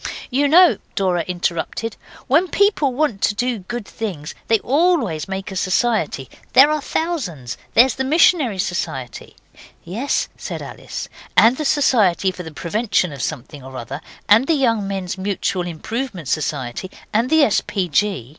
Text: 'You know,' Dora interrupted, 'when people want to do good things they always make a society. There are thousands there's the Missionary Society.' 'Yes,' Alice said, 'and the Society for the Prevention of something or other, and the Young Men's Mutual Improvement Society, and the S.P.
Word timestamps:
'You 0.31 0.47
know,' 0.47 0.79
Dora 0.95 1.21
interrupted, 1.27 1.95
'when 2.25 2.47
people 2.47 2.91
want 2.91 3.21
to 3.21 3.35
do 3.35 3.59
good 3.59 3.85
things 3.87 4.33
they 4.47 4.57
always 4.61 5.27
make 5.27 5.51
a 5.51 5.55
society. 5.55 6.27
There 6.53 6.71
are 6.71 6.81
thousands 6.81 7.55
there's 7.75 7.93
the 7.93 8.03
Missionary 8.03 8.57
Society.' 8.57 9.35
'Yes,' 9.83 10.27
Alice 10.49 11.07
said, 11.07 11.09
'and 11.37 11.57
the 11.57 11.65
Society 11.65 12.31
for 12.31 12.41
the 12.41 12.49
Prevention 12.51 13.13
of 13.13 13.21
something 13.21 13.63
or 13.63 13.77
other, 13.77 14.01
and 14.27 14.47
the 14.47 14.55
Young 14.55 14.87
Men's 14.87 15.19
Mutual 15.19 15.67
Improvement 15.67 16.27
Society, 16.27 16.89
and 17.13 17.29
the 17.29 17.43
S.P. 17.43 17.91